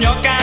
A 0.00 0.37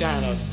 channel. 0.00 0.49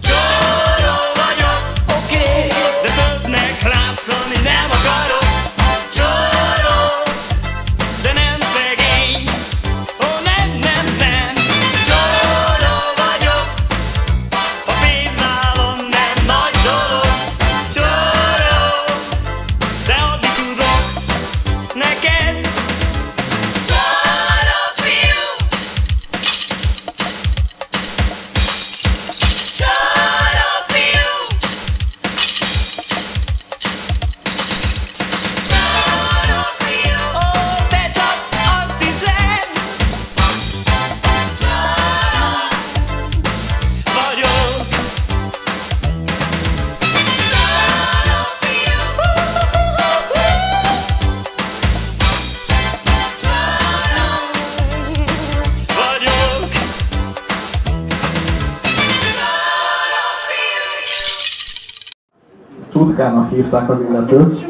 Csutkának 62.78 63.30
hívták 63.30 63.70
az 63.70 63.78
illetőt. 63.90 64.48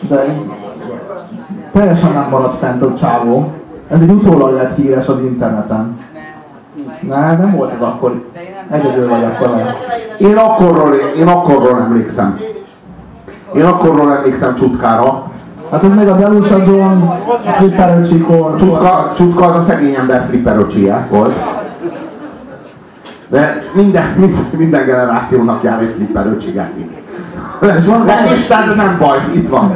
De 0.00 0.24
teljesen 1.72 2.12
nem 2.12 2.28
maradt 2.30 2.58
fent 2.58 2.82
a 2.82 2.94
csávó. 2.94 3.52
Ez 3.88 4.00
egy 4.00 4.10
utólag 4.10 4.54
lett 4.54 4.76
híres 4.76 5.06
az 5.06 5.20
interneten. 5.20 5.98
Ne, 7.00 7.36
nem 7.36 7.54
volt 7.56 7.72
ez 7.72 7.80
akkor. 7.80 8.24
Egyedül 8.70 9.08
vagy 9.08 9.24
akkor 9.24 9.48
vele. 9.48 9.74
Én 10.18 10.36
akkorról, 10.36 10.94
én 10.94 11.28
akkorról 11.28 11.80
emlékszem. 11.80 12.40
Én 13.54 13.64
akkorról 13.64 14.12
emlékszem 14.12 14.56
Csutkára. 14.56 15.30
Hát 15.70 15.84
ez 15.84 15.94
még 15.94 16.08
a 16.08 16.16
Delusa 16.16 16.58
John, 16.58 17.02
Flipper 17.56 18.08
Csikor, 18.08 18.56
Csutka, 18.58 19.12
Csutka 19.16 19.44
az 19.44 19.56
a 19.56 19.64
szegény 19.68 19.94
ember 19.94 20.26
flipperöcsie 20.28 21.06
volt. 21.10 21.34
De 23.28 23.62
minden, 23.74 24.14
minden, 24.18 24.46
minden 24.56 24.84
generációnak 24.84 25.62
jár 25.62 25.82
egy 25.82 25.94
flipperöcsi 25.96 26.50
geci. 26.50 26.90
És 27.78 27.86
van 27.86 28.00
az 28.00 28.32
Isten, 28.38 28.68
de 28.68 28.74
nem 28.74 28.96
baj, 28.98 29.18
itt 29.34 29.48
van. 29.48 29.74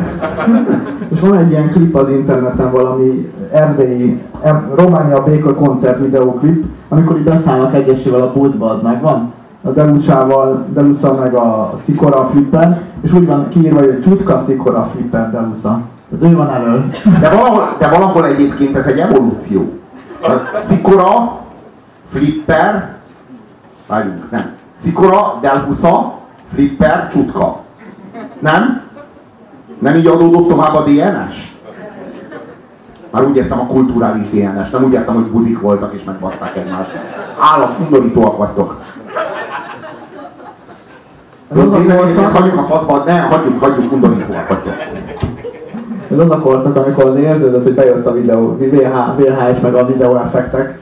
És 1.09 1.21
van 1.21 1.39
egy 1.39 1.51
ilyen 1.51 1.71
klip 1.71 1.97
az 1.97 2.09
interneten, 2.09 2.71
valami 2.71 3.33
erdélyi, 3.53 4.23
Románia 4.75 5.25
Béka 5.25 5.55
koncert 5.55 5.99
videóklip, 5.99 6.65
amikor 6.89 7.17
így 7.17 7.23
beszállnak 7.23 7.75
egyesével 7.75 8.23
a 8.23 8.33
buszba, 8.33 8.71
az 8.71 8.83
megvan? 8.83 9.33
A 9.63 9.69
Delusával, 9.69 10.65
Delusa 10.73 11.15
meg 11.15 11.35
a 11.35 11.73
Sikora 11.85 12.29
Flipper, 12.33 12.81
és 13.03 13.13
úgy 13.13 13.27
van 13.27 13.49
kiírva, 13.49 13.79
hogy 13.79 14.01
Csutka 14.03 14.45
Sikora 14.47 14.91
Flipper 14.93 15.31
Delusa. 15.31 15.81
Ez 16.17 16.31
ő 16.31 16.37
van 16.37 16.51
elől. 16.51 16.85
De 17.21 17.31
valahol, 17.31 17.77
de 17.79 17.89
valahol 17.89 18.27
egyébként 18.27 18.77
ez 18.77 18.87
egy 18.87 18.99
evolúció. 18.99 19.73
A 20.23 20.61
Szikora, 20.69 21.39
Flipper, 22.13 22.95
várjunk, 23.91 24.31
nem. 24.31 24.51
Szikora, 24.83 25.39
Delhusa, 25.41 26.19
Flipper, 26.53 27.11
Csutka. 27.13 27.61
Nem? 28.39 28.83
Nem 29.79 29.97
így 29.97 30.07
adódott 30.07 30.49
tovább 30.49 30.75
a 30.75 30.83
DNS? 30.83 31.59
Már 33.11 33.25
úgy 33.25 33.37
értem 33.37 33.61
a 33.61 33.67
kulturális 33.67 34.31
DNS, 34.31 34.71
nem 34.71 34.85
úgy 34.85 34.93
értem, 34.93 35.15
hogy 35.15 35.25
buzik 35.25 35.61
voltak 35.61 35.95
és 35.95 36.05
megbaszták 36.05 36.57
egymást. 36.57 36.91
Állat, 37.39 37.79
undorítóak 37.79 38.37
vagytok. 38.37 38.81
Korszak, 41.55 42.37
Hagyjuk 42.37 42.59
a 42.59 42.63
faszba, 42.63 43.03
ne, 43.05 43.21
hagyjuk, 43.21 43.63
hagyjuk, 43.63 43.93
undorítóak 43.93 44.49
vagytok. 44.49 44.75
ez 46.11 46.19
az 46.19 46.31
a 46.31 46.39
korszak, 46.39 46.77
amikor 46.77 47.05
az 47.05 47.17
érződött, 47.17 47.63
hogy 47.63 47.75
bejött 47.75 48.07
a 48.07 48.13
videó, 48.13 48.57
VH, 48.57 49.17
VHS 49.17 49.61
meg 49.61 49.75
a 49.75 49.87
videó 49.87 50.17
effektek. 50.17 50.80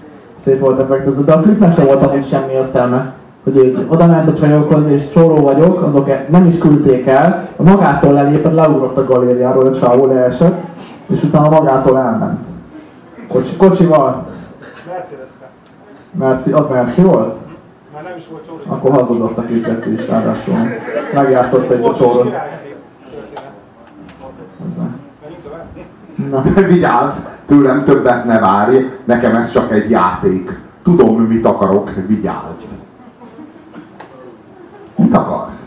Szép 0.49 0.61
volt 0.61 0.81
effektező, 0.81 1.25
de 1.25 1.33
a 1.33 1.41
klipnek 1.41 1.75
sem 1.75 1.87
volt 1.87 2.07
amúgy 2.07 2.29
semmi 2.29 2.53
értelme. 2.53 3.13
Hogy 3.45 3.57
ők 3.57 3.93
oda 3.93 4.07
ment 4.07 4.29
a 4.29 4.35
csajokhoz, 4.35 4.87
és 4.87 5.11
csóró 5.13 5.37
vagyok, 5.37 5.83
azok 5.83 6.09
e- 6.09 6.27
nem 6.31 6.47
is 6.47 6.59
küldték 6.59 7.07
el, 7.07 7.49
magától 7.57 8.13
lelépett, 8.13 8.55
leugrott 8.55 8.97
a 8.97 9.05
galériáról, 9.05 9.67
a 9.67 9.79
csávó 9.79 10.07
leesett, 10.07 10.61
és 11.07 11.23
utána 11.23 11.49
magától 11.49 11.99
elment. 11.99 12.39
Kocsi, 13.29 13.57
kocsival. 13.57 14.27
Merci, 16.11 16.53
az 16.53 16.69
Merci 16.69 17.03
volt? 17.03 17.35
Már 17.95 18.03
nem 18.03 18.17
is 18.17 18.25
volt 18.31 18.47
csóró. 18.47 18.61
Akkor 18.67 18.91
hazudott 18.91 19.39
a 19.39 19.43
kikeci 19.43 19.93
is, 19.93 20.07
ráadásul. 20.07 20.55
Megjátszott 21.15 21.71
egy 21.71 21.93
csóró. 21.99 22.31
Na, 26.31 26.43
Vigyázz, 26.43 27.17
tőlem 27.49 27.85
többet 27.85 28.25
ne 28.25 28.39
várj, 28.39 28.77
nekem 29.05 29.35
ez 29.37 29.53
csak 29.53 29.73
egy 29.73 29.91
játék. 29.91 30.59
Tudom, 30.83 31.23
mit 31.23 31.47
akarok, 31.47 31.91
vigyázz. 32.07 32.63
Mit 34.97 35.17
akarsz? 35.17 35.67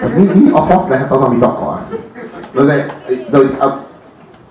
Hát 0.00 0.16
Mi, 0.16 0.22
mi 0.22 0.50
a 0.50 0.62
fasz 0.62 0.88
lehet 0.88 1.10
az, 1.10 1.20
amit 1.20 1.44
akarsz? 1.44 1.94
De, 2.52 2.62
de, 2.64 2.86
de 3.30 3.38
a, 3.64 3.78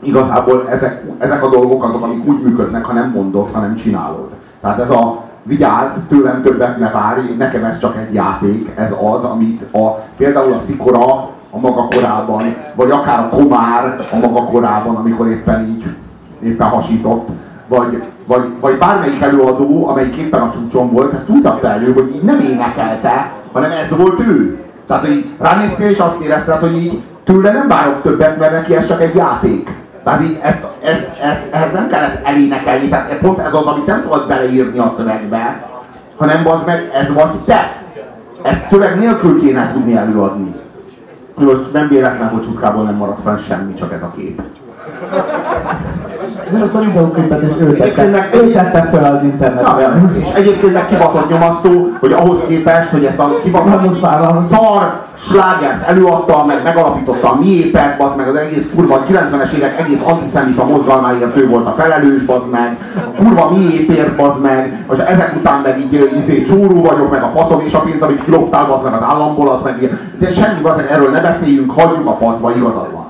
igazából 0.01 0.69
ezek, 0.69 1.04
ezek 1.18 1.44
a 1.44 1.50
dolgok 1.50 1.83
azok, 1.83 2.04
amik 2.04 2.25
úgy 2.25 2.42
működnek, 2.42 2.86
ha 2.86 2.94
nem 2.94 3.12
mondod, 3.15 3.50
ha 3.51 3.60
nem 3.60 3.75
csinálod. 3.75 4.30
Tehát 4.62 4.80
ez 4.80 4.89
a 4.89 5.24
vigyázz, 5.44 5.92
tőlem 6.10 6.42
többet 6.42 6.80
ne 6.80 6.92
várj, 6.92 7.36
nekem 7.38 7.63
ez 7.63 7.80
csak 7.80 7.98
egy 7.98 8.13
játék, 8.13 8.71
ez 8.75 8.92
az, 8.92 9.24
amit 9.24 9.74
a, 9.74 9.89
például 10.18 10.54
a 10.54 10.62
szikora 10.65 11.30
a 11.50 11.60
maga 11.60 11.88
korában, 11.88 12.56
vagy 12.75 12.92
akár 12.92 13.19
a 13.19 13.30
komár 13.30 14.07
a 14.12 14.15
maga 14.15 14.44
korában, 14.44 14.95
amikor 14.95 15.27
éppen 15.27 15.68
így, 15.68 15.95
éppen 16.45 16.67
hasított, 16.67 17.29
vagy, 17.67 18.03
vagy, 18.25 18.43
vagy 18.59 18.77
bármelyik 18.77 19.21
előadó, 19.21 19.87
amelyik 19.87 20.15
éppen 20.15 20.41
a 20.41 20.51
csúcson 20.53 20.91
volt, 20.91 21.13
ezt 21.13 21.29
úgy 21.29 21.45
adta 21.45 21.67
elő, 21.67 21.93
hogy 21.93 22.11
így 22.15 22.23
nem 22.23 22.39
énekelte, 22.39 23.31
hanem 23.51 23.71
ez 23.71 23.97
volt 23.97 24.19
ő. 24.19 24.59
Tehát, 24.87 25.05
hogy 25.05 25.25
ránéztél 25.39 25.89
és 25.89 25.97
azt 25.97 26.19
érezted, 26.21 26.59
hogy 26.59 26.77
így 26.77 27.01
tőle 27.23 27.51
nem 27.51 27.67
várok 27.67 28.01
többet, 28.01 28.39
mert 28.39 28.51
neki 28.51 28.75
ez 28.75 28.87
csak 28.87 29.01
egy 29.01 29.15
játék. 29.15 29.69
Tehát 30.03 30.21
így 30.21 30.39
ezt, 30.41 30.67
ezt, 30.83 31.09
ezt, 31.21 31.47
ehhez 31.51 31.71
nem 31.73 31.87
kellett 31.87 32.25
elénekelni, 32.25 32.89
tehát 32.89 33.19
pont 33.19 33.39
ez 33.39 33.53
az, 33.53 33.65
amit 33.65 33.85
nem 33.85 34.01
szabad 34.01 34.27
beleírni 34.27 34.79
a 34.79 34.93
szövegbe, 34.97 35.67
hanem 36.17 36.47
az 36.47 36.59
meg, 36.65 36.91
ez 36.93 37.13
vagy 37.13 37.39
te. 37.45 37.81
Ezt 38.41 38.69
szöveg 38.69 38.99
nélkül 38.99 39.41
kéne 39.41 39.71
tudni 39.73 39.95
előadni. 39.95 40.55
Most 41.35 41.73
nem 41.73 41.87
véletlen, 41.87 42.29
hogy 42.29 42.43
csukrából 42.43 42.83
nem 42.83 42.95
maradt 42.95 43.21
fel 43.21 43.37
semmi, 43.47 43.73
csak 43.73 43.93
ez 43.93 44.01
a 44.01 44.13
kép. 44.15 44.41
Ez 46.53 46.75
a 46.75 46.79
videóklipet 46.79 47.41
is 47.41 47.50
ő 47.59 47.65
tette, 47.65 47.83
Egyébként 47.83 48.11
meg- 48.11 48.29
ő 48.33 48.51
tette 48.51 48.89
fel 48.91 49.03
az 49.03 49.21
Na, 49.21 49.23
internetre. 49.23 49.94
és 50.19 50.25
egyébként 50.33 50.73
meg 50.73 50.88
kibaszott 50.88 51.29
nyomasztó, 51.29 51.89
hogy 52.00 52.11
ahhoz 52.11 52.38
képest, 52.47 52.89
hogy 52.89 53.05
ezt 53.05 53.19
a 53.19 53.39
kibaszott 53.44 54.00
szar 54.51 55.01
slágert 55.29 55.88
előadta, 55.89 56.45
meg 56.45 56.63
megalapította 56.63 57.31
a 57.31 57.35
miépet, 57.39 58.01
az 58.01 58.11
meg 58.17 58.27
az 58.27 58.35
egész 58.35 58.65
kurva 58.75 59.03
90-es 59.09 59.51
évek 59.51 59.79
egész 59.79 60.01
antiszemita 60.05 60.65
mozgalmáért 60.65 61.38
ő 61.38 61.47
volt 61.47 61.65
a 61.67 61.75
felelős, 61.77 62.21
bazd 62.23 62.50
meg, 62.51 62.77
a 62.95 63.23
kurva 63.23 63.50
miépért, 63.57 64.15
bazd 64.15 64.41
meg, 64.41 64.85
és 64.94 64.97
ezek 64.97 65.35
után 65.38 65.59
meg 65.63 65.79
így 65.79 66.09
izé, 66.23 66.44
csóró 66.44 66.81
vagyok, 66.81 67.11
meg 67.11 67.23
a 67.23 67.31
faszom 67.35 67.61
és 67.65 67.73
a 67.73 67.79
pénz, 67.79 68.01
amit 68.01 68.23
kiloptál, 68.23 68.65
bazd 68.67 68.83
meg 68.83 68.94
az 68.94 69.01
államból, 69.09 69.50
az 69.50 69.61
meg. 69.63 69.97
De 70.19 70.27
semmi, 70.31 70.61
bazd 70.61 70.77
meg, 70.77 70.88
erről 70.91 71.09
ne 71.11 71.21
beszéljünk, 71.21 71.71
hagyjuk 71.71 72.07
a 72.07 72.17
faszba, 72.25 72.51
igazad 72.55 72.91
van. 72.91 73.02